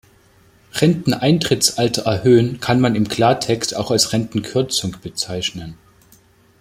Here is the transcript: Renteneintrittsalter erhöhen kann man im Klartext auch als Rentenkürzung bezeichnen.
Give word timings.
Renteneintrittsalter 0.73 2.05
erhöhen 2.07 2.59
kann 2.59 2.79
man 2.79 2.95
im 2.95 3.07
Klartext 3.07 3.75
auch 3.75 3.91
als 3.91 4.13
Rentenkürzung 4.13 4.97
bezeichnen. 5.03 5.77